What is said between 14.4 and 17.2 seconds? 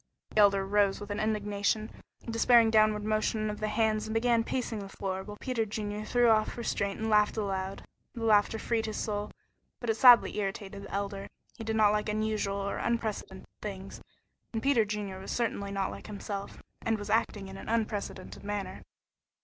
and Peter Junior was certainly not like himself, and was